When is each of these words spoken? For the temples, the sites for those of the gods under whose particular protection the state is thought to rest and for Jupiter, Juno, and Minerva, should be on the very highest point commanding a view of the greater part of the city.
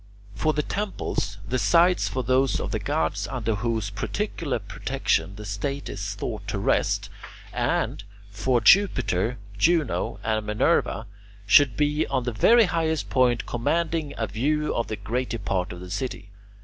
For 0.33 0.51
the 0.53 0.63
temples, 0.63 1.37
the 1.47 1.59
sites 1.59 2.07
for 2.09 2.23
those 2.23 2.59
of 2.59 2.71
the 2.71 2.79
gods 2.79 3.27
under 3.27 3.53
whose 3.53 3.91
particular 3.91 4.57
protection 4.57 5.35
the 5.35 5.45
state 5.45 5.89
is 5.89 6.15
thought 6.15 6.47
to 6.47 6.57
rest 6.57 7.11
and 7.53 8.03
for 8.31 8.61
Jupiter, 8.61 9.37
Juno, 9.59 10.19
and 10.23 10.43
Minerva, 10.43 11.05
should 11.45 11.77
be 11.77 12.07
on 12.07 12.23
the 12.23 12.31
very 12.33 12.63
highest 12.65 13.11
point 13.11 13.45
commanding 13.45 14.15
a 14.17 14.25
view 14.25 14.73
of 14.73 14.87
the 14.87 14.95
greater 14.95 15.37
part 15.37 15.71
of 15.71 15.81
the 15.81 15.91
city. 15.91 16.31